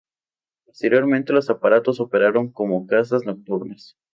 [0.65, 3.99] Posteriormente, los aparatos, operaron como cazas nocturnos.